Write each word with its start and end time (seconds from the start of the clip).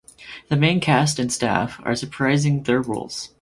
The 0.49 0.55
main 0.55 0.79
cast 0.79 1.19
and 1.19 1.31
staff 1.31 1.79
are 1.83 1.91
reprising 1.93 2.65
their 2.65 2.81
roles. 2.81 3.29